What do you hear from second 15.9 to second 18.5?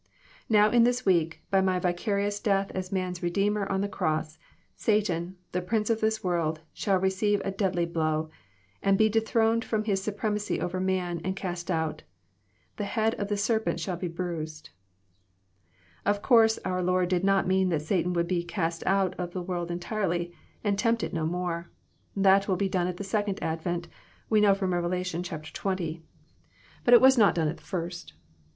Of course our Lord did not mean that Satan would be *^